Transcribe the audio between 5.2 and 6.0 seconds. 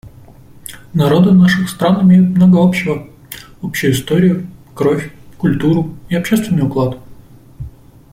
культуру